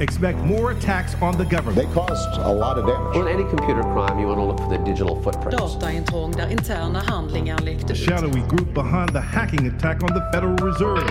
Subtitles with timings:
[0.00, 1.76] Expect more attacks on the government.
[1.76, 3.16] They caused a lot of damage.
[3.16, 5.74] In any computer crime, you want to look for the digital footprints.
[5.74, 7.98] Dataintrång där interna handlingar läckte ut.
[7.98, 11.06] shadowy group behind the hacking attack on the Federal Reserve.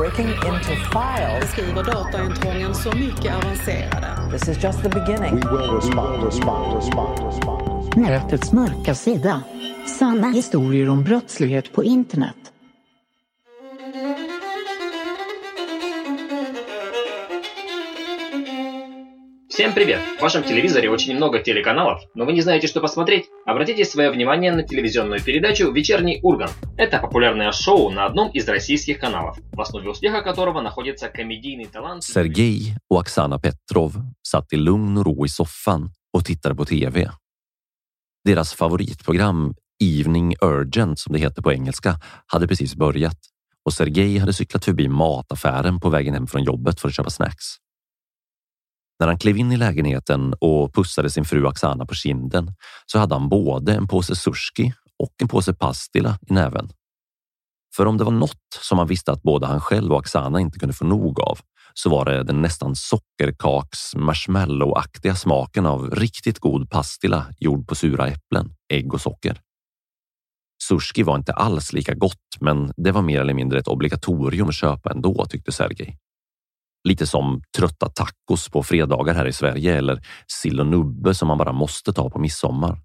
[0.00, 1.40] breaking into files.
[1.40, 4.06] Beskriver dataintrången så mycket avancerade.
[4.30, 5.34] This is just the beginning.
[5.34, 7.96] We will respond, respond, respond, respond.
[7.96, 9.42] Nätets mörka sida.
[9.98, 12.39] Sanna historier om brottslighet på internet.
[19.50, 20.00] Всем привет!
[20.16, 23.26] В вашем телевизоре очень много телеканалов, но вы не знаете, что посмотреть?
[23.44, 26.52] Обратите свое внимание на телевизионную передачу «Вечерний Ургант».
[26.78, 32.04] Это популярное шоу на одном из российских каналов, в основе успеха которого находится комедийный талант...
[32.04, 37.10] Sergej och Oksana Petrov satt i lugn och ro i soffan och tittade på TV.
[38.24, 43.18] Deras favoritprogram Evening Urgent, som det heter på engelska, hade precis börjat
[43.64, 47.56] och Sergej hade cyklat förbi mataffären på vägen hem från jobbet för att köpa snacks.
[49.00, 52.54] När han klev in i lägenheten och pussade sin fru Axana på kinden
[52.86, 56.70] så hade han både en påse surski och en påse pastilla i näven.
[57.76, 60.58] För om det var något som han visste att både han själv och Axana inte
[60.58, 61.38] kunde få nog av
[61.74, 68.06] så var det den nästan sockerkaks marshmallowaktiga smaken av riktigt god pastilla gjord på sura
[68.06, 69.40] äpplen, ägg och socker.
[70.62, 74.54] Surski var inte alls lika gott, men det var mer eller mindre ett obligatorium att
[74.54, 75.98] köpa ändå, tyckte Sergej.
[76.88, 80.02] Lite som trötta tacos på fredagar här i Sverige eller
[80.42, 82.80] sill och nubbe som man bara måste ta på midsommar.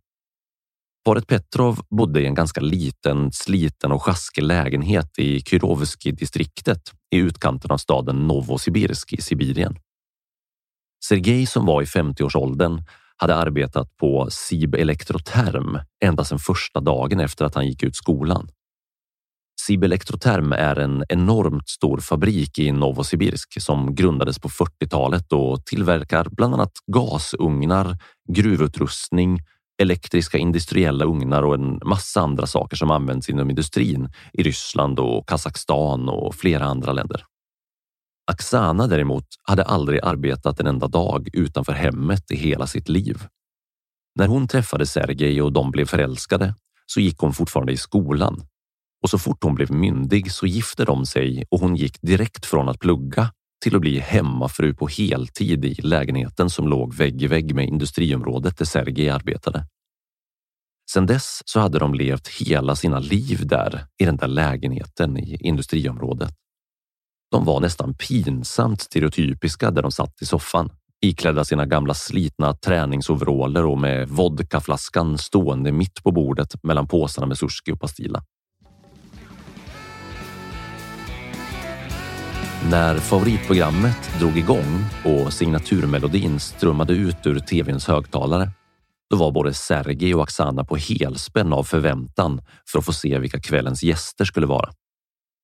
[1.06, 6.82] Paret Petrov bodde i en ganska liten, sliten och sjaskig lägenhet i Kyrovski-distriktet
[7.16, 9.76] i utkanten av staden Novosibirsk i Sibirien.
[11.06, 12.84] Sergej som var i 50-årsåldern
[13.18, 18.50] hade arbetat på Sib Elektroterm ända sedan första dagen efter att han gick ut skolan.
[19.66, 26.28] Sibel Elektroterm är en enormt stor fabrik i Novosibirsk som grundades på 40-talet och tillverkar
[26.32, 27.98] bland annat gasugnar,
[28.34, 29.40] gruvutrustning,
[29.82, 35.28] elektriska industriella ugnar och en massa andra saker som används inom industrin i Ryssland och
[35.28, 37.24] Kazakstan och flera andra länder.
[38.32, 43.24] Aksana däremot hade aldrig arbetat en enda dag utanför hemmet i hela sitt liv.
[44.16, 46.54] När hon träffade Sergej och de blev förälskade
[46.86, 48.48] så gick hon fortfarande i skolan
[49.06, 52.70] och så fort hon blev myndig så gifte de sig och hon gick direkt från
[52.70, 53.32] att plugga
[53.64, 58.58] till att bli hemmafru på heltid i lägenheten som låg vägg i vägg med industriområdet
[58.58, 59.68] där Sergej arbetade.
[60.92, 65.38] Sedan dess så hade de levt hela sina liv där i den där lägenheten i
[65.40, 66.34] industriområdet.
[67.32, 70.70] De var nästan pinsamt stereotypiska där de satt i soffan
[71.02, 77.38] iklädda sina gamla slitna träningsoveraller och med vodkaflaskan stående mitt på bordet mellan påsarna med
[77.38, 78.24] surski och pastilla.
[82.72, 88.52] När favoritprogrammet drog igång och signaturmelodin strömmade ut ur tvns högtalare,
[89.10, 92.42] då var både Sergej och Oksana på helspänn av förväntan
[92.72, 94.70] för att få se vilka kvällens gäster skulle vara.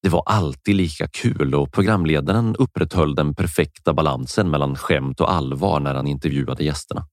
[0.03, 5.79] Det var alltid lika kul och programledaren upprätthöll den perfekta balansen mellan skämt och allvar
[5.79, 7.07] när han intervjuade gästerna.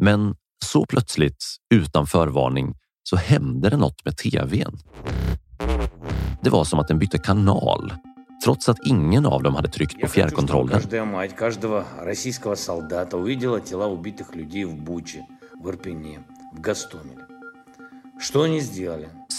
[0.00, 0.34] Men
[0.64, 1.44] så plötsligt,
[1.74, 4.78] utan förvarning, så hände det något med tvn.
[6.42, 7.92] Det var som att den bytte kanal,
[8.44, 10.80] trots att ingen av dem hade tryckt på fjärrkontrollen.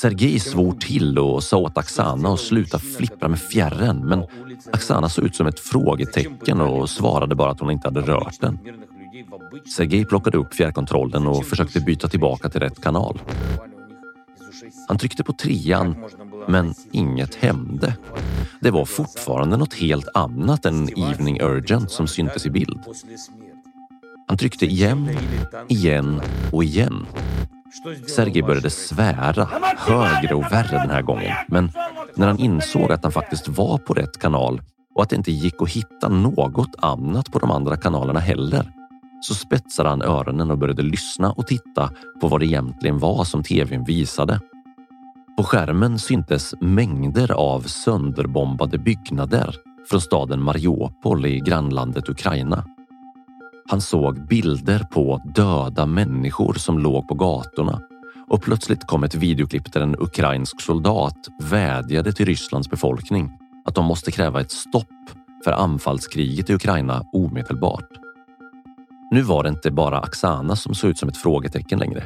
[0.01, 4.25] Sergej svor till och sa åt Aksana att sluta flippra med fjärren men
[4.71, 8.59] Aksana såg ut som ett frågetecken och svarade bara att hon inte hade rört den.
[9.75, 13.19] Sergej plockade upp fjärrkontrollen och försökte byta tillbaka till rätt kanal.
[14.87, 15.95] Han tryckte på trean,
[16.47, 17.95] men inget hände.
[18.59, 22.79] Det var fortfarande något helt annat än Evening Urgent som syntes i bild.
[24.27, 25.09] Han tryckte igen,
[25.67, 27.05] igen och igen.
[28.07, 29.47] Sergej började svära
[29.77, 31.31] högre och värre den här gången.
[31.47, 31.71] Men
[32.15, 34.61] när han insåg att han faktiskt var på rätt kanal
[34.95, 38.71] och att det inte gick att hitta något annat på de andra kanalerna heller
[39.21, 41.89] så spetsade han öronen och började lyssna och titta
[42.21, 44.39] på vad det egentligen var som tvn visade.
[45.37, 49.55] På skärmen syntes mängder av sönderbombade byggnader
[49.89, 52.65] från staden Mariupol i grannlandet Ukraina.
[53.69, 57.81] Han såg bilder på döda människor som låg på gatorna
[58.27, 63.31] och plötsligt kom ett videoklipp där en ukrainsk soldat vädjade till Rysslands befolkning
[63.65, 64.87] att de måste kräva ett stopp
[65.43, 67.89] för anfallskriget i Ukraina omedelbart.
[69.11, 72.03] Nu var det inte bara Aksana som såg ut som ett frågetecken längre.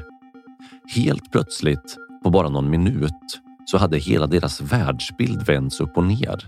[0.95, 1.97] Helt plötsligt,
[2.27, 6.47] på bara någon minut, så hade hela deras världsbild vänts upp och ner.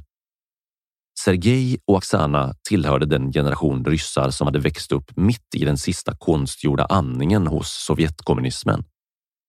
[1.19, 6.15] Sergej och Oksana tillhörde den generation ryssar som hade växt upp mitt i den sista
[6.17, 8.83] konstgjorda andningen hos Sovjetkommunismen.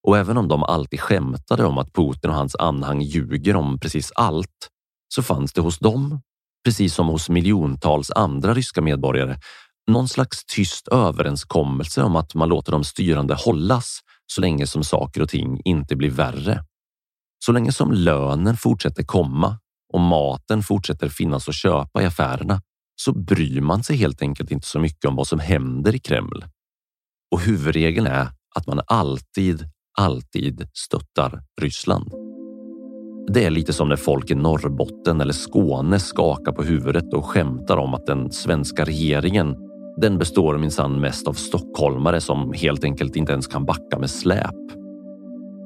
[0.06, 4.12] Och även om de alltid skämtade om att Putin och hans anhang ljuger om precis
[4.14, 4.68] allt,
[5.14, 6.20] så fanns det hos dem,
[6.64, 9.38] precis som hos miljontals andra ryska medborgare,
[9.90, 14.00] någon slags tyst överenskommelse om att man låter de styrande hållas
[14.30, 16.64] så länge som saker och ting inte blir värre.
[17.44, 19.58] Så länge som lönen fortsätter komma
[19.92, 22.62] och maten fortsätter finnas att köpa i affärerna
[22.96, 26.44] så bryr man sig helt enkelt inte så mycket om vad som händer i Kreml.
[27.30, 29.68] Och huvudregeln är att man alltid,
[29.98, 32.12] alltid stöttar Ryssland.
[33.32, 37.76] Det är lite som när folk i Norrbotten eller Skåne skakar på huvudet och skämtar
[37.76, 39.69] om att den svenska regeringen
[40.00, 44.54] den består minsann mest av stockholmare som helt enkelt inte ens kan backa med släp.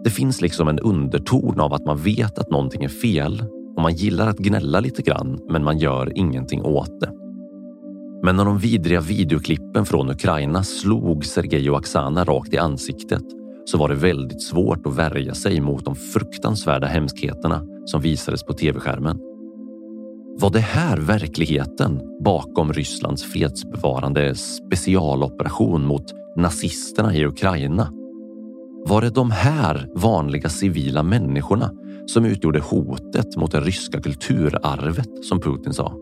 [0.04, 3.44] Det finns liksom en underton av att man vet att någonting är fel
[3.76, 7.12] och man gillar att gnälla lite grann, men man gör ingenting åt det.
[8.22, 13.24] Men när de vidriga videoklippen från Ukraina slog Sergej och Oksana rakt i ansiktet
[13.64, 18.52] så var det väldigt svårt att värja sig mot de fruktansvärda hemskheterna som visades på
[18.52, 19.33] tv-skärmen.
[20.36, 26.04] Var det här verkligheten bakom Rysslands fredsbevarande specialoperation mot
[26.36, 27.92] nazisterna i Ukraina?
[28.86, 31.70] Var det de här vanliga civila människorna
[32.06, 35.94] som utgjorde hotet mot det ryska kulturarvet som Putin sa?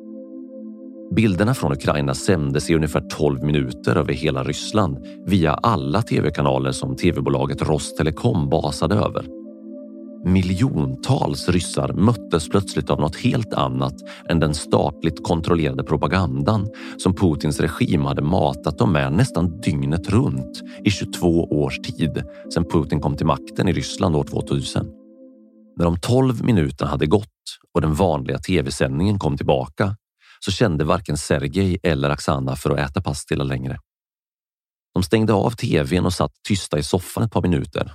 [1.14, 6.96] Bilderna från Ukraina sändes i ungefär 12 minuter över hela Ryssland via alla tv-kanaler som
[6.96, 9.42] tv-bolaget Rostelecom basade över.
[10.24, 13.94] Miljontals ryssar möttes plötsligt av något helt annat
[14.28, 20.62] än den statligt kontrollerade propagandan som Putins regim hade matat dem med nästan dygnet runt
[20.84, 22.22] i 22 års tid
[22.54, 24.86] sedan Putin kom till makten i Ryssland år 2000.
[25.76, 27.29] När de 12 minuterna hade gått
[27.74, 29.96] och den vanliga tv-sändningen kom tillbaka
[30.41, 33.79] så kände varken Sergej eller Aksana för att äta pastilla längre.
[34.94, 37.93] De stängde av tvn och satt tysta i soffan ett par minuter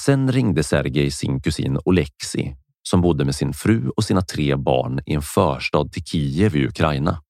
[0.00, 2.56] Sen ringde Sergej sin kusin Oleksi
[2.88, 6.66] som bodde med sin fru och sina tre barn i en förstad till Kiev i
[6.66, 7.22] Ukraina.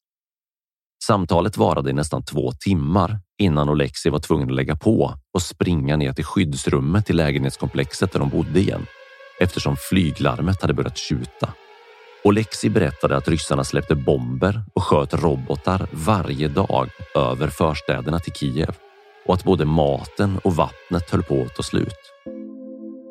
[1.04, 5.96] Samtalet varade i nästan två timmar innan Oleksi var tvungen att lägga på och springa
[5.96, 8.86] ner till skyddsrummet i lägenhetskomplexet där de bodde igen
[9.40, 11.54] eftersom flyglarmet hade börjat tjuta.
[12.24, 18.76] Oleksi berättade att ryssarna släppte bomber och sköt robotar varje dag över förstäderna till Kiev
[19.26, 22.14] och att både maten och vattnet höll på att ta slut.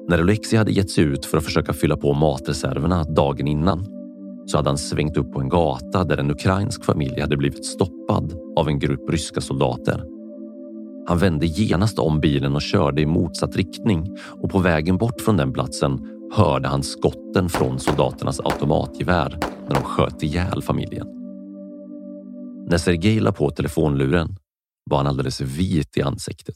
[0.07, 3.85] När Alexei hade gett sig ut för att försöka fylla på matreserverna dagen innan
[4.45, 8.33] så hade han svängt upp på en gata där en ukrainsk familj hade blivit stoppad
[8.55, 10.03] av en grupp ryska soldater.
[11.07, 15.37] Han vände genast om bilen och körde i motsatt riktning och på vägen bort från
[15.37, 21.07] den platsen hörde han skotten från soldaternas automatgevär när de sköt ihjäl familjen.
[22.69, 24.37] När Sergej la på telefonluren
[24.89, 26.55] var han alldeles vit i ansiktet.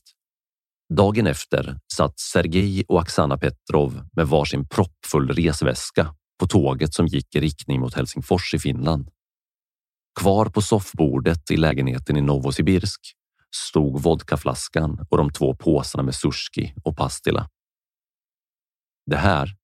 [0.89, 7.35] Dagen efter satt Sergej och Oksana Petrov med varsin proppfull resväska på tåget som gick
[7.35, 9.09] i riktning mot Helsingfors i Finland.
[10.19, 13.01] Kvar på soffbordet i lägenheten i Novosibirsk
[13.55, 17.49] stod vodkaflaskan och de två påsarna med surski och pastilla.
[19.05, 19.55] Det här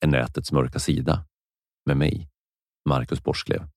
[0.00, 1.24] är nätets mörka sida
[1.86, 2.28] med mig,
[2.88, 3.68] Marcus Borsklev.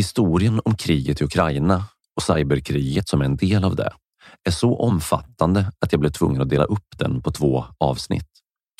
[0.00, 1.84] Historien om kriget i Ukraina
[2.16, 3.92] och cyberkriget som är en del av det
[4.48, 8.28] är så omfattande att jag blev tvungen att dela upp den på två avsnitt,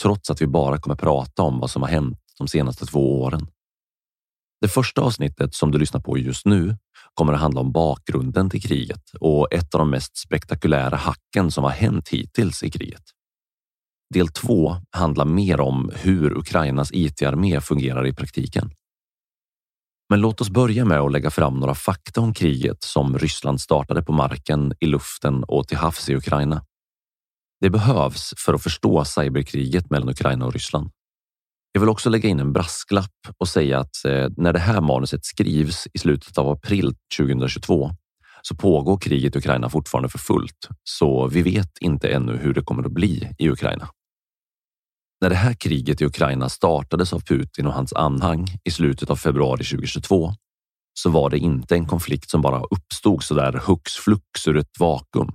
[0.02, 3.46] trots att vi bara kommer prata om vad som har hänt de senaste två åren.
[4.60, 6.76] Det första avsnittet som du lyssnar på just nu
[7.14, 11.64] kommer att handla om bakgrunden till kriget och ett av de mest spektakulära hacken som
[11.64, 13.04] har hänt hittills i kriget.
[14.14, 18.70] Del två handlar mer om hur Ukrainas IT-armé fungerar i praktiken.
[20.10, 24.02] Men låt oss börja med att lägga fram några fakta om kriget som Ryssland startade
[24.02, 26.64] på marken, i luften och till havs i Ukraina.
[27.60, 30.90] Det behövs för att förstå cyberkriget mellan Ukraina och Ryssland.
[31.72, 35.24] Jag vill också lägga in en brasklapp och säga att eh, när det här manuset
[35.24, 37.90] skrivs i slutet av april 2022
[38.42, 42.62] så pågår kriget i Ukraina fortfarande för fullt, så vi vet inte ännu hur det
[42.62, 43.88] kommer att bli i Ukraina.
[45.20, 49.16] När det här kriget i Ukraina startades av Putin och hans anhang i slutet av
[49.16, 50.32] februari 2022
[50.94, 54.78] så var det inte en konflikt som bara uppstod så där hux flux ur ett
[54.78, 55.32] vakuum.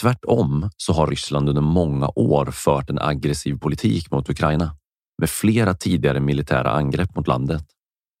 [0.00, 4.76] Tvärtom så har Ryssland under många år fört en aggressiv politik mot Ukraina
[5.18, 7.64] med flera tidigare militära angrepp mot landet.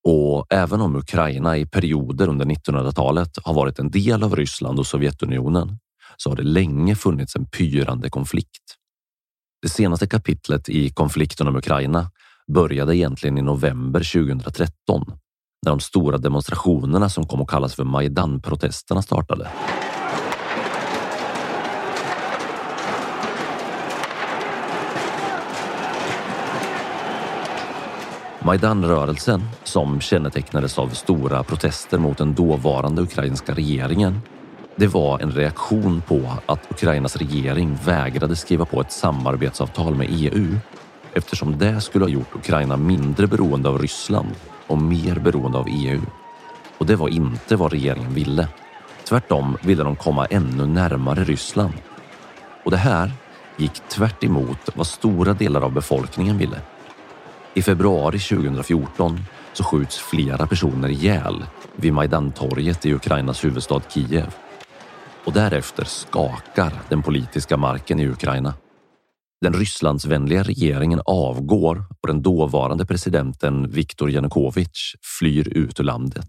[0.08, 4.86] Och även om Ukraina i perioder under 1900-talet har varit en del av Ryssland och
[4.86, 5.78] Sovjetunionen
[6.16, 8.76] så har det länge funnits en pyrande konflikt.
[9.62, 12.10] Det senaste kapitlet i konflikten om Ukraina
[12.52, 15.04] började egentligen i november 2013
[15.62, 19.48] när de stora demonstrationerna som kom att kallas för Majdan-protesterna startade.
[28.40, 34.20] Majdan-rörelsen, som kännetecknades av stora protester mot den dåvarande ukrainska regeringen,
[34.78, 40.56] det var en reaktion på att Ukrainas regering vägrade skriva på ett samarbetsavtal med EU
[41.12, 44.28] eftersom det skulle ha gjort Ukraina mindre beroende av Ryssland
[44.66, 46.00] och mer beroende av EU.
[46.78, 48.48] Och det var inte vad regeringen ville.
[49.08, 51.74] Tvärtom ville de komma ännu närmare Ryssland.
[52.64, 53.12] Och det här
[53.56, 54.24] gick tvärt
[54.74, 56.60] vad stora delar av befolkningen ville.
[57.54, 59.20] I februari 2014
[59.52, 61.44] så skjuts flera personer ihjäl
[61.76, 64.34] vid Majdantorget i Ukrainas huvudstad Kiev
[65.26, 68.54] och därefter skakar den politiska marken i Ukraina.
[69.40, 76.28] Den Rysslandsvänliga regeringen avgår och den dåvarande presidenten Viktor Janukovych flyr ut ur landet.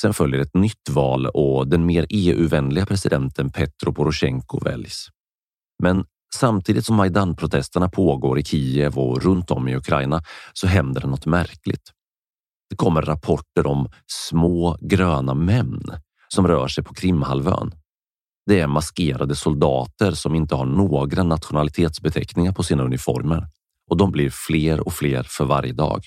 [0.00, 5.08] Sen följer ett nytt val och den mer EU-vänliga presidenten Petro Poroshenko väljs.
[5.82, 11.06] Men samtidigt som Majdan-protesterna pågår i Kiev och runt om i Ukraina så händer det
[11.06, 11.90] något märkligt.
[12.70, 15.82] Det kommer rapporter om små gröna män
[16.28, 17.74] som rör sig på Krimhalvön
[18.50, 23.48] det är maskerade soldater som inte har några nationalitetsbeteckningar på sina uniformer
[23.90, 26.06] och de blir fler och fler för varje dag.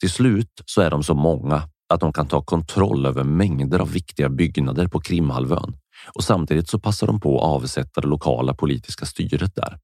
[0.00, 3.92] Till slut så är de så många att de kan ta kontroll över mängder av
[3.92, 5.76] viktiga byggnader på Krimhalvön
[6.14, 9.78] och samtidigt så passar de på att avsätta det lokala politiska styret där.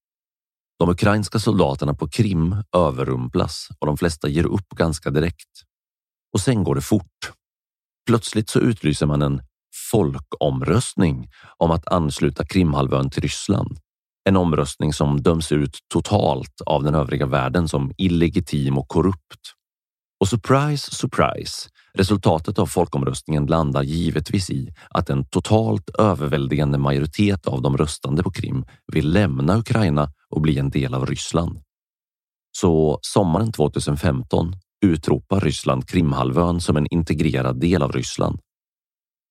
[0.79, 5.63] De ukrainska soldaterna på Krim överrumplas och de flesta ger upp ganska direkt.
[6.33, 7.33] Och sen går det fort.
[8.07, 9.43] Plötsligt så utlyser man en
[9.91, 13.79] folkomröstning om att ansluta Krimhalvön till Ryssland.
[14.25, 19.53] En omröstning som döms ut totalt av den övriga världen som illegitim och korrupt.
[20.21, 27.63] Och surprise, surprise, resultatet av folkomröstningen landar givetvis i att en totalt överväldigande majoritet av
[27.63, 31.61] de röstande på Krim vill lämna Ukraina och bli en del av Ryssland.
[32.59, 34.53] Så sommaren 2015
[34.85, 38.41] utropar Ryssland Krimhalvön som en integrerad del av Ryssland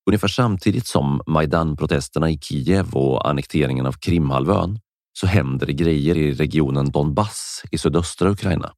[0.06, 4.78] Ungefär samtidigt som Majdan-protesterna i Kiev och annekteringen av Krimhalvön
[5.12, 8.72] så händer det grejer i regionen Donbass i sydöstra Ukraina.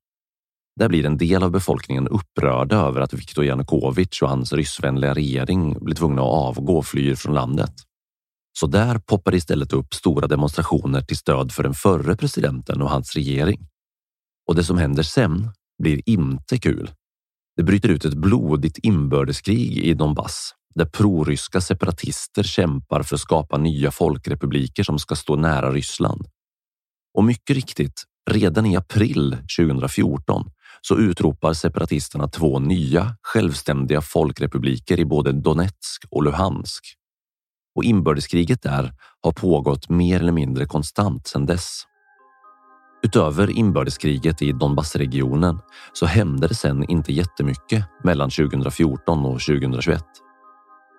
[0.76, 5.84] Där blir en del av befolkningen upprörda över att Viktor Janukovych och hans ryssvänliga regering
[5.84, 7.74] blir tvungna att avgå och flyr från landet.
[8.58, 13.14] Så där poppar istället upp stora demonstrationer till stöd för den förre presidenten och hans
[13.14, 13.68] regering.
[14.48, 15.50] Och det som händer sen
[15.82, 16.90] blir inte kul.
[17.56, 23.58] Det bryter ut ett blodigt inbördeskrig i Donbass där proryska separatister kämpar för att skapa
[23.58, 26.26] nya folkrepubliker som ska stå nära Ryssland.
[27.14, 30.50] Och mycket riktigt, redan i april 2014
[30.80, 36.84] så utropar separatisterna två nya självständiga folkrepubliker i både Donetsk och Luhansk.
[37.74, 41.82] Och inbördeskriget där har pågått mer eller mindre konstant sedan dess.
[43.04, 45.58] Utöver inbördeskriget i Donbassregionen
[45.92, 50.04] så hände det sen inte jättemycket mellan 2014 och 2021.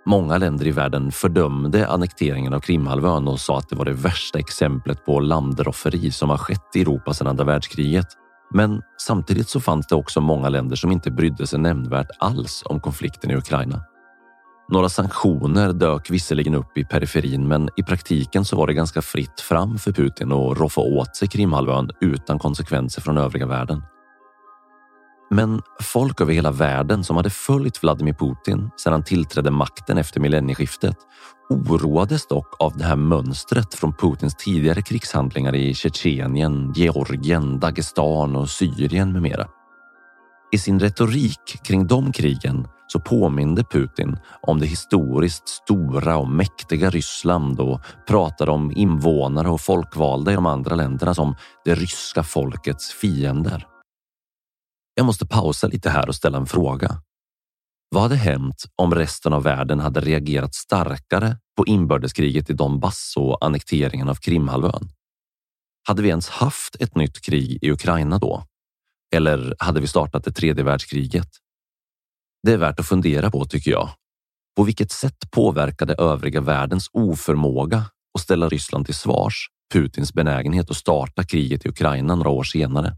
[0.08, 4.40] Många länder i världen fördömde annekteringen av Krimhalvön och sa att det var det värsta
[4.40, 8.08] exemplet på landrofferi som har skett i Europa sedan andra världskriget.
[8.54, 12.80] Men samtidigt så fanns det också många länder som inte brydde sig nämnvärt alls om
[12.80, 13.82] konflikten i Ukraina.
[14.72, 19.42] Några sanktioner dök visserligen upp i periferin, men i praktiken så var det ganska fritt
[19.42, 23.82] fram för Putin att roffa åt sig Krimhalvön utan konsekvenser från övriga världen.
[25.36, 30.20] Men folk över hela världen som hade följt Vladimir Putin sedan han tillträdde makten efter
[30.20, 30.98] millennieskiftet
[31.50, 38.50] oroades dock av det här mönstret från Putins tidigare krigshandlingar i Tjetjenien, Georgien, Dagestan och
[38.50, 39.48] Syrien med mera.
[40.52, 46.90] I sin retorik kring de krigen så påminde Putin om det historiskt stora och mäktiga
[46.90, 52.94] Ryssland och pratade om invånare och folkvalda i de andra länderna som det ryska folkets
[52.94, 53.68] fiender.
[54.98, 57.02] Jag måste pausa lite här och ställa en fråga.
[57.90, 63.46] Vad hade hänt om resten av världen hade reagerat starkare på inbördeskriget i Donbass och
[63.46, 64.90] annekteringen av Krimhalvön?
[65.88, 68.44] Hade vi ens haft ett nytt krig i Ukraina då?
[69.16, 71.30] Eller hade vi startat det tredje världskriget?
[72.44, 73.90] Det är värt att fundera på tycker jag.
[74.56, 77.86] På vilket sätt påverkade övriga världens oförmåga
[78.18, 82.98] att ställa Ryssland till svars Putins benägenhet att starta kriget i Ukraina några år senare?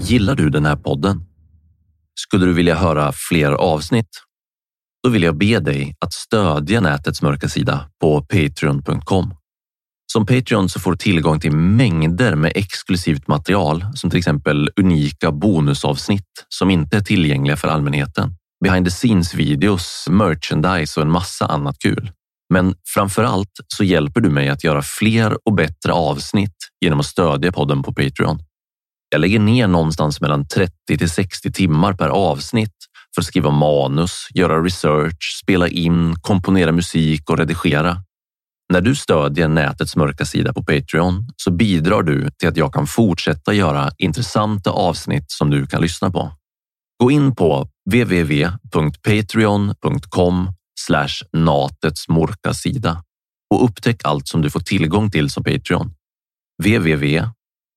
[0.00, 1.24] Gillar du den här podden?
[2.20, 4.08] Skulle du vilja höra fler avsnitt?
[5.02, 9.34] Då vill jag be dig att stödja nätets mörka sida på patreon.com.
[10.12, 15.32] Som Patreon så får du tillgång till mängder med exklusivt material som till exempel unika
[15.32, 18.34] bonusavsnitt som inte är tillgängliga för allmänheten.
[18.64, 22.10] Behind the scenes videos, merchandise och en massa annat kul.
[22.54, 27.06] Men framför allt så hjälper du mig att göra fler och bättre avsnitt genom att
[27.06, 28.38] stödja podden på Patreon.
[29.10, 32.74] Jag lägger ner någonstans mellan 30 till 60 timmar per avsnitt
[33.14, 38.02] för att skriva manus, göra research, spela in, komponera musik och redigera.
[38.72, 42.86] När du stödjer nätets mörka sida på Patreon så bidrar du till att jag kan
[42.86, 46.32] fortsätta göra intressanta avsnitt som du kan lyssna på.
[47.02, 50.52] Gå in på www.patreon.com
[51.32, 53.02] natets mörka sida
[53.54, 55.94] och upptäck allt som du får tillgång till som Patreon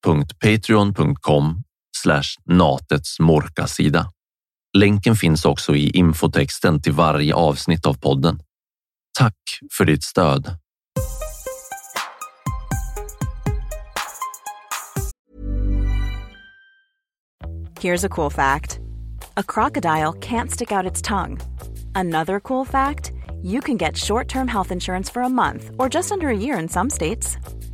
[0.05, 1.63] www.patreon.com
[2.45, 4.11] natets morkasida.
[4.77, 8.39] Länken finns också i infotexten till varje avsnitt av podden.
[9.17, 9.35] Tack
[9.77, 10.57] för ditt stöd!
[17.79, 18.79] Here's a cool fact.
[19.37, 21.39] A crocodile can't stick out its tongue.
[21.95, 23.11] Another cool fact,
[23.43, 26.69] you can get short-term health insurance for a month or just under a year in
[26.69, 27.37] some states.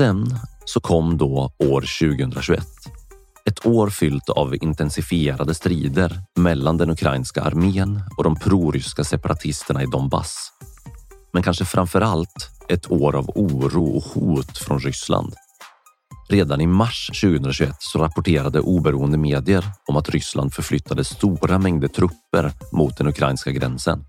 [0.00, 2.66] Sen så kom då år 2021.
[3.46, 9.86] Ett år fyllt av intensifierade strider mellan den ukrainska armén och de proryska separatisterna i
[9.86, 10.52] Donbass.
[11.32, 15.34] Men kanske framför allt ett år av oro och hot från Ryssland.
[16.28, 22.52] Redan i mars 2021 så rapporterade oberoende medier om att Ryssland förflyttade stora mängder trupper
[22.72, 24.04] mot den ukrainska gränsen.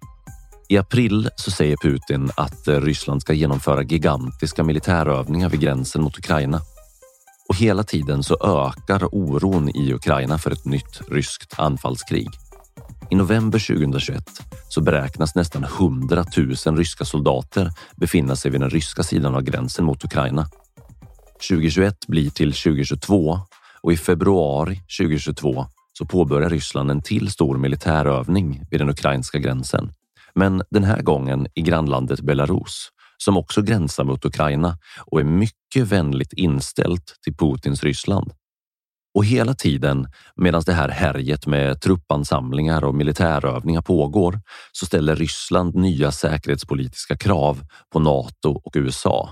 [0.71, 6.17] I april så säger Putin att eh, Ryssland ska genomföra gigantiska militärövningar vid gränsen mot
[6.17, 6.62] Ukraina.
[7.49, 12.29] Och hela tiden så ökar oron i Ukraina för ett nytt ryskt anfallskrig.
[13.10, 14.23] I november 2021
[14.69, 19.86] så beräknas nästan 100 000 ryska soldater befinna sig vid den ryska sidan av gränsen
[19.86, 20.47] mot Ukraina.
[21.49, 23.39] 2021 blir till 2022
[23.81, 29.91] och i februari 2022 så påbörjar Ryssland en till stor militärövning vid den ukrainska gränsen.
[30.36, 35.88] Men den här gången i grannlandet Belarus som också gränsar mot Ukraina och är mycket
[35.88, 38.32] vänligt inställt till Putins Ryssland.
[39.13, 44.41] Och hela tiden medan det här härjet med truppansamlingar och militärövningar pågår
[44.72, 47.63] så ställer Ryssland nya säkerhetspolitiska krav
[47.94, 49.30] på Nato och USA.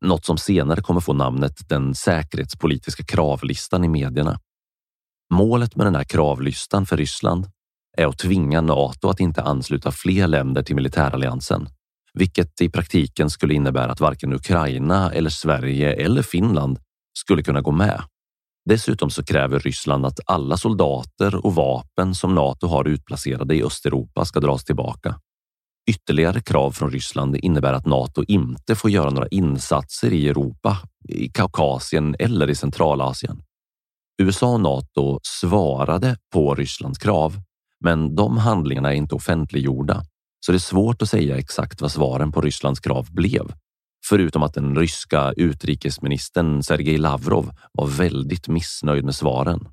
[0.00, 4.40] Något som senare kommer få namnet den säkerhetspolitiska kravlistan i medierna.
[5.34, 7.46] Målet med den här kravlistan för Ryssland
[7.96, 11.68] är att tvinga Nato att inte ansluta fler länder till militäralliansen,
[12.14, 16.78] vilket i praktiken skulle innebära att varken Ukraina eller Sverige eller Finland
[17.18, 18.02] skulle kunna gå med.
[18.68, 24.24] Dessutom så kräver Ryssland att alla soldater och vapen som Nato har utplacerade i Östeuropa
[24.24, 25.20] ska dras tillbaka.
[25.90, 30.78] Ytterligare krav från Ryssland innebär att Nato inte får göra några insatser i Europa,
[31.08, 33.42] i Kaukasien eller i Centralasien.
[34.22, 37.36] USA och Nato svarade på Rysslands krav,
[37.84, 40.04] men de handlingarna är inte offentliggjorda,
[40.46, 43.52] så det är svårt att säga exakt vad svaren på Rysslands krav blev.
[44.06, 49.68] Förutom att den ryska utrikesministern Sergej Lavrov var väldigt missnöjd med svaren.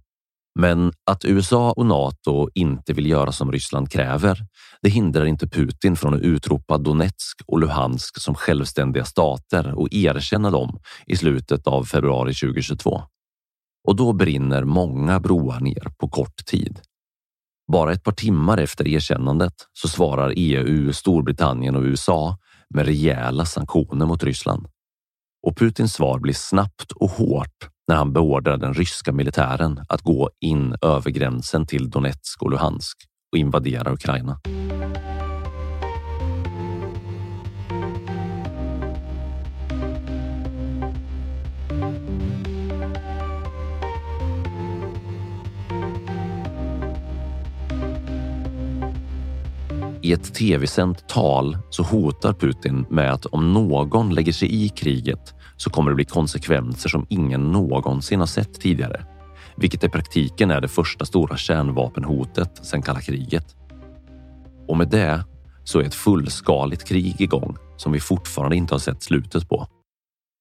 [0.60, 4.46] Men att USA och Nato inte vill göra som Ryssland kräver,
[4.82, 10.52] det hindrar inte Putin från att utropa Donetsk och Luhansk som självständiga stater och erkänna
[10.52, 13.02] dem i slutet av februari 2022.
[13.88, 16.80] Och då brinner många broar ner på kort tid.
[17.72, 22.38] Bara ett par timmar efter erkännandet så svarar EU, Storbritannien och USA
[22.70, 24.68] med rejäla sanktioner mot Ryssland.
[25.48, 30.30] Och Putins svar blir snabbt och hårt när han beordrar den ryska militären att gå
[30.40, 32.98] in över gränsen till Donetsk och Luhansk
[33.32, 34.40] och invadera Ukraina.
[50.12, 55.34] I ett tv-sänt tal så hotar Putin med att om någon lägger sig i kriget
[55.58, 59.06] så kommer det bli konsekvenser som ingen någonsin har sett tidigare.
[59.58, 63.56] Vilket i praktiken är det första stora kärnvapenhotet sedan kalla kriget.
[64.68, 65.26] Och med det
[65.64, 69.68] så är ett fullskaligt krig igång som vi fortfarande inte har sett slutet på.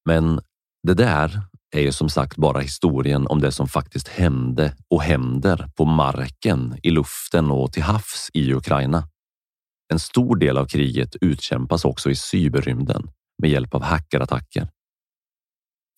[0.07, 0.41] Men
[0.83, 1.43] det där
[1.77, 6.77] är ju som sagt bara historien om det som faktiskt hände och händer på marken,
[6.83, 9.05] i luften och till havs i Ukraina.
[9.92, 13.11] En stor del av kriget utkämpas också i cyberrymden
[13.42, 14.68] med hjälp av hackerattacker.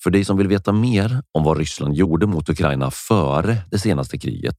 [0.02, 4.18] För dig som vill veta mer om vad Ryssland gjorde mot Ukraina före det senaste
[4.18, 4.56] kriget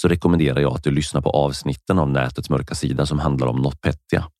[0.00, 3.56] så rekommenderar jag att du lyssnar på avsnitten av nätets mörka sida som handlar om
[3.56, 4.30] NotPetya.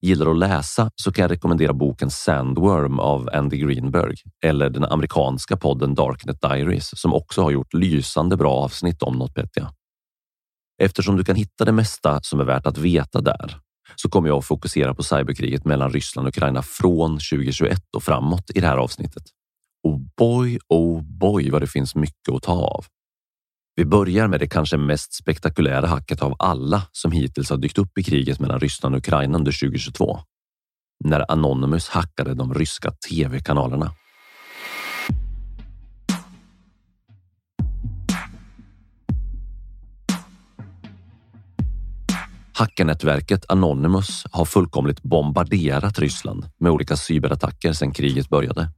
[0.00, 4.84] Gillar du att läsa så kan jag rekommendera boken Sandworm av Andy Greenberg eller den
[4.84, 9.72] amerikanska podden Darknet Diaries som också har gjort lysande bra avsnitt om NotPetya.
[10.78, 13.60] Eftersom du kan hitta det mesta som är värt att veta där
[13.96, 18.50] så kommer jag att fokusera på cyberkriget mellan Ryssland och Ukraina från 2021 och framåt
[18.54, 19.22] i det här avsnittet.
[19.84, 22.84] Och boy, oh boy vad det finns mycket att ta av.
[23.76, 27.98] Vi börjar med det kanske mest spektakulära hacket av alla som hittills har dykt upp
[27.98, 30.20] i kriget mellan Ryssland och Ukraina under 2022.
[31.04, 33.90] När Anonymous hackade de ryska tv-kanalerna.
[42.58, 48.70] Hackarnätverket Anonymous har fullkomligt bombarderat Ryssland med olika cyberattacker sedan kriget började.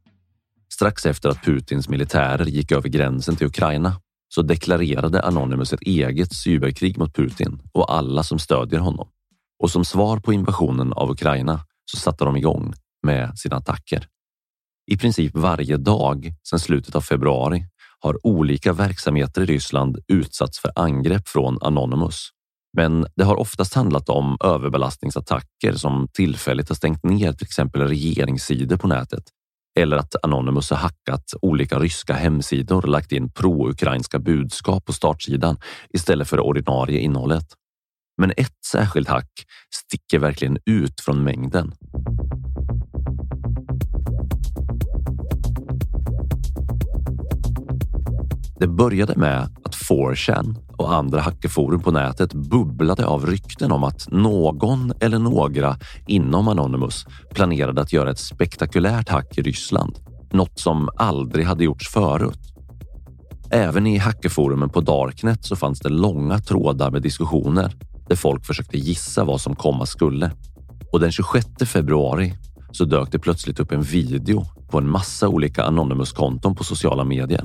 [0.73, 6.35] Strax efter att Putins militärer gick över gränsen till Ukraina så deklarerade Anonymous ett eget
[6.35, 9.09] cyberkrig mot Putin och alla som stödjer honom.
[9.63, 14.07] Och som svar på invasionen av Ukraina så satte de igång med sina attacker.
[14.91, 17.65] I princip varje dag sedan slutet av februari
[18.01, 22.31] har olika verksamheter i Ryssland utsatts för angrepp från Anonymous
[22.77, 28.77] men det har oftast handlat om överbelastningsattacker som tillfälligt har stängt ner till exempel regeringssidor
[28.77, 29.25] på nätet
[29.79, 35.57] eller att Anonymous har hackat olika ryska hemsidor och lagt in pro-ukrainska budskap på startsidan
[35.91, 37.47] istället för det ordinarie innehållet.
[38.21, 39.31] Men ett särskilt hack
[39.75, 41.73] sticker verkligen ut från mängden.
[48.61, 54.09] Det började med att 4chan och andra hackerforum på nätet bubblade av rykten om att
[54.11, 59.99] någon eller några inom Anonymous planerade att göra ett spektakulärt hack i Ryssland.
[60.33, 62.39] Något som aldrig hade gjorts förut.
[63.51, 67.75] Även i hackerforumen på Darknet så fanns det långa trådar med diskussioner
[68.09, 70.31] där folk försökte gissa vad som komma skulle.
[70.93, 72.35] Och den 26 februari
[72.73, 77.45] så dök det plötsligt upp en video på en massa olika Anonymous-konton på sociala medier.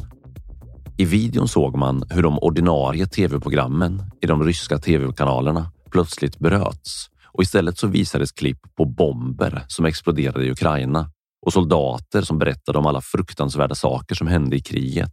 [0.98, 7.44] I videon såg man hur de ordinarie tv-programmen i de ryska tv-kanalerna plötsligt bröts och
[7.44, 11.12] istället så visades klipp på bomber som exploderade i Ukraina
[11.46, 15.12] och soldater som berättade om alla fruktansvärda saker som hände i kriget.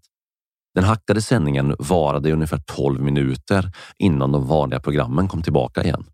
[0.74, 6.04] Den hackade sändningen varade i ungefär 12 minuter innan de vanliga programmen kom tillbaka igen.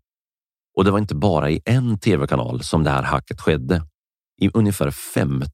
[0.77, 3.81] Och det var inte bara i en tv-kanal som det här hacket skedde.
[4.41, 5.49] I ungefär 50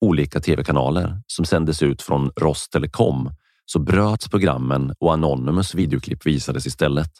[0.00, 3.30] olika tv-kanaler som sändes ut från Rostelekom
[3.72, 7.10] så bröts programmen och Anonymous videoklipp visades istället.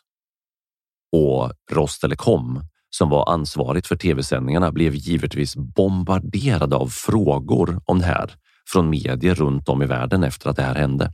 [1.12, 8.34] Och Rostelekom, som var ansvarigt för tv-sändningarna, blev givetvis bombarderade av frågor om det här
[8.68, 11.12] från medier runt om i världen efter att det här hände.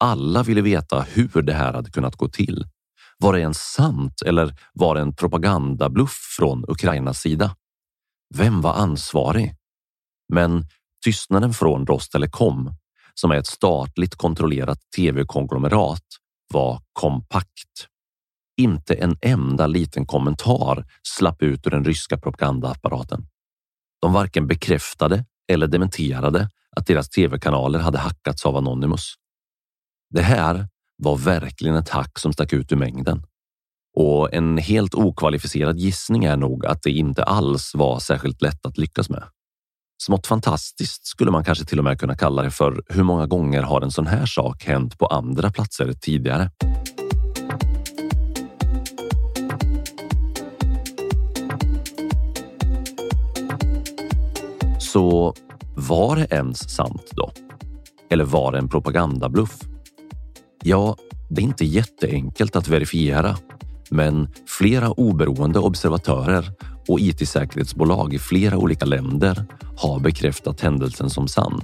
[0.00, 2.66] Alla ville veta hur det här hade kunnat gå till.
[3.18, 7.56] Var det ens sant eller var det en propagandabluff från Ukrainas sida?
[8.34, 9.54] Vem var ansvarig?
[10.32, 10.64] Men
[11.04, 12.74] tystnaden från Rostelekom,
[13.14, 16.04] som är ett statligt kontrollerat tv-konglomerat,
[16.52, 17.88] var kompakt.
[18.56, 23.26] Inte en enda liten kommentar slapp ut ur den ryska propagandaapparaten.
[24.00, 29.14] De varken bekräftade eller dementerade att deras tv-kanaler hade hackats av Anonymous.
[30.10, 33.22] Det här var verkligen ett hack som stack ut ur mängden.
[33.96, 38.78] Och en helt okvalificerad gissning är nog att det inte alls var särskilt lätt att
[38.78, 39.24] lyckas med.
[40.06, 43.62] Smått fantastiskt skulle man kanske till och med kunna kalla det för hur många gånger
[43.62, 46.50] har en sån här sak hänt på andra platser tidigare?
[54.78, 55.34] Så
[55.76, 57.32] var det ens sant då?
[58.10, 59.58] Eller var det en propagandabluff?
[60.62, 60.96] Ja,
[61.30, 63.36] det är inte jätteenkelt att verifiera,
[63.90, 66.52] men flera oberoende observatörer
[66.88, 69.46] och IT-säkerhetsbolag i flera olika länder
[69.82, 71.60] har bekräftat händelsen som sann.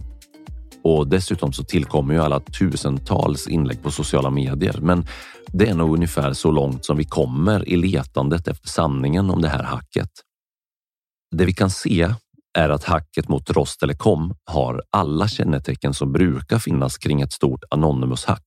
[0.82, 4.78] Och dessutom så tillkommer ju alla tusentals inlägg på sociala medier.
[4.80, 5.06] Men
[5.46, 9.48] det är nog ungefär så långt som vi kommer i letandet efter sanningen om det
[9.48, 10.10] här hacket.
[11.36, 12.14] Det vi kan se
[12.58, 18.46] är att hacket mot Rostelekom har alla kännetecken som brukar finnas kring ett stort Anonymous-hack.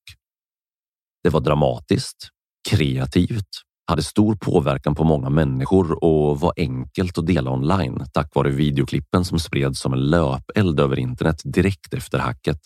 [1.23, 2.27] Det var dramatiskt,
[2.69, 3.49] kreativt,
[3.91, 9.25] hade stor påverkan på många människor och var enkelt att dela online tack vare videoklippen
[9.25, 12.59] som spreds som en löpeld över internet direkt efter hacket.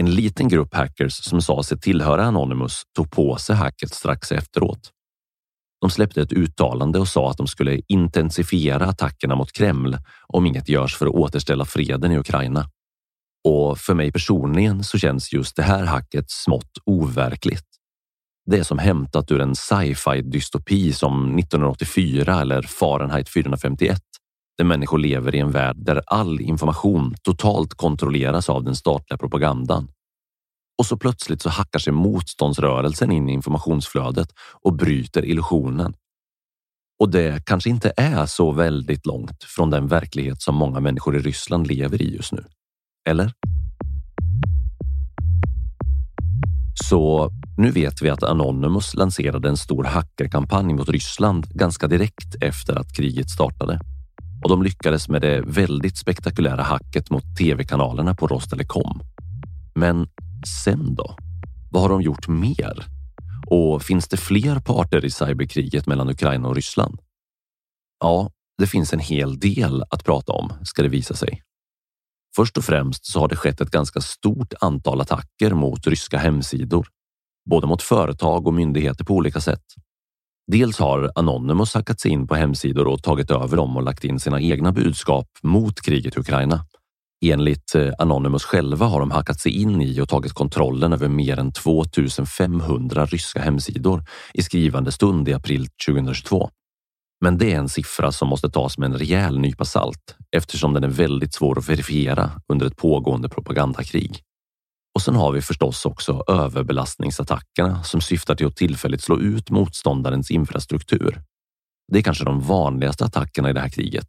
[0.00, 4.90] En liten grupp hackers som sa sig tillhöra Anonymous tog på sig hacket strax efteråt.
[5.80, 10.68] De släppte ett uttalande och sa att de skulle intensifiera attackerna mot Kreml om inget
[10.68, 12.68] görs för att återställa freden i Ukraina.
[13.48, 17.71] Och för mig personligen så känns just det här hacket smått overkligt.
[18.46, 24.00] Det är som hämtat ur en sci-fi dystopi som 1984 eller Fahrenheit 451
[24.58, 29.88] där människor lever i en värld där all information totalt kontrolleras av den statliga propagandan.
[30.78, 34.28] Och så plötsligt så hackar sig motståndsrörelsen in i informationsflödet
[34.62, 35.94] och bryter illusionen.
[37.00, 41.18] Och det kanske inte är så väldigt långt från den verklighet som många människor i
[41.18, 42.44] Ryssland lever i just nu.
[43.08, 43.32] Eller?
[46.74, 52.78] Så nu vet vi att Anonymous lanserade en stor hackerkampanj mot Ryssland ganska direkt efter
[52.78, 53.80] att kriget startade.
[54.44, 59.00] Och de lyckades med det väldigt spektakulära hacket mot tv-kanalerna på Rostelekom.
[59.74, 60.08] Men
[60.64, 61.16] sen då?
[61.70, 62.86] Vad har de gjort mer?
[63.46, 66.98] Och finns det fler parter i cyberkriget mellan Ukraina och Ryssland?
[68.00, 71.42] Ja, det finns en hel del att prata om, ska det visa sig.
[72.36, 76.86] Först och främst så har det skett ett ganska stort antal attacker mot ryska hemsidor,
[77.50, 79.64] både mot företag och myndigheter på olika sätt.
[80.46, 84.20] Dels har Anonymous hackat sig in på hemsidor och tagit över dem och lagt in
[84.20, 86.66] sina egna budskap mot kriget i Ukraina.
[87.24, 91.38] Enligt eh, Anonymous själva har de hackat sig in i och tagit kontrollen över mer
[91.38, 96.50] än 2500 ryska hemsidor i skrivande stund i april 2022.
[97.24, 100.84] Men det är en siffra som måste tas med en rejäl nypa salt eftersom den
[100.84, 104.22] är väldigt svår att verifiera under ett pågående propagandakrig.
[104.94, 110.30] Och sen har vi förstås också överbelastningsattackerna som syftar till att tillfälligt slå ut motståndarens
[110.30, 111.22] infrastruktur.
[111.92, 114.08] Det är kanske de vanligaste attackerna i det här kriget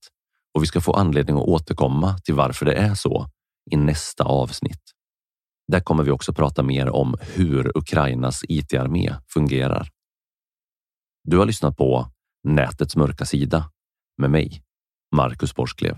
[0.54, 3.28] och vi ska få anledning att återkomma till varför det är så
[3.71, 4.82] i nästa avsnitt.
[5.67, 9.89] Där kommer vi också prata mer om hur Ukrainas IT-armé fungerar.
[11.23, 12.08] Du har lyssnat på
[12.47, 13.71] Nätets mörka sida
[14.17, 14.63] med mig,
[15.15, 15.97] Marcus Borsklev.